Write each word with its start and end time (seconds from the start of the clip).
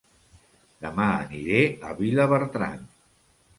Dema 0.85 1.09
aniré 1.17 1.61
a 1.89 1.93
Vilabertran 2.01 2.85